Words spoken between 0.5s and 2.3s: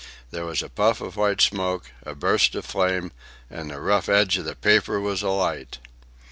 a puff of white smoke, a